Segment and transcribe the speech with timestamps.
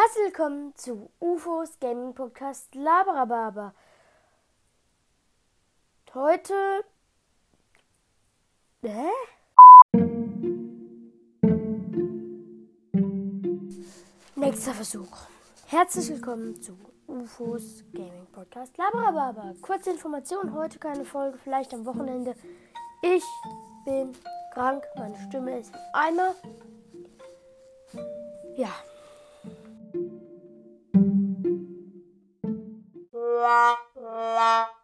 [0.00, 3.74] Herzlich willkommen zu UFOs Gaming Podcast Laberababa.
[6.14, 6.54] Heute.
[8.82, 9.08] Hä?
[14.36, 15.26] Nächster Versuch.
[15.66, 16.78] Herzlich willkommen zu
[17.08, 19.54] UFOs Gaming Podcast Laberababa.
[19.60, 22.36] Kurze Information, heute keine Folge, vielleicht am Wochenende.
[23.02, 23.24] Ich
[23.84, 24.12] bin
[24.54, 26.36] krank, meine Stimme ist im Eimer.
[28.56, 28.70] Ja.
[33.48, 34.77] 啦啦。